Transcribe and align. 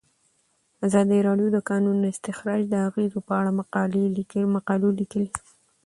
ازادي 0.87 1.19
راډیو 1.27 1.47
د 1.51 1.55
د 1.55 1.57
کانونو 1.69 2.03
استخراج 2.13 2.61
د 2.69 2.75
اغیزو 2.87 3.19
په 3.27 3.33
اړه 3.39 3.51
مقالو 3.59 4.89
لیکلي. 4.99 5.29